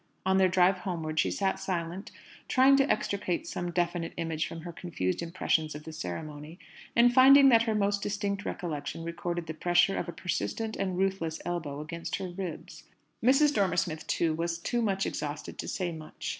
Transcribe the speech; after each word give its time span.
On 0.25 0.37
their 0.37 0.47
drive 0.49 0.79
homeward, 0.79 1.19
she 1.19 1.29
sat 1.29 1.59
silent, 1.59 2.09
trying 2.47 2.75
to 2.77 2.89
extricate 2.91 3.45
some 3.45 3.69
definite 3.69 4.13
image 4.17 4.47
from 4.47 4.61
her 4.61 4.71
confused 4.73 5.21
impressions 5.21 5.75
of 5.75 5.83
the 5.83 5.93
ceremony, 5.93 6.57
and 6.95 7.13
finding 7.13 7.49
that 7.49 7.61
her 7.61 7.75
most 7.75 8.01
distinct 8.01 8.43
recollection 8.43 9.03
recorded 9.03 9.45
the 9.45 9.53
pressure 9.53 9.95
of 9.95 10.09
a 10.09 10.11
persistent 10.11 10.75
and 10.75 10.97
ruthless 10.97 11.39
elbow 11.45 11.81
against 11.81 12.15
her 12.15 12.29
ribs. 12.29 12.85
Mrs. 13.23 13.53
Dormer 13.53 13.77
Smith, 13.77 14.07
too, 14.07 14.33
was 14.33 14.57
too 14.57 14.81
much 14.81 15.05
exhausted 15.05 15.59
to 15.59 15.67
say 15.67 15.91
much. 15.91 16.29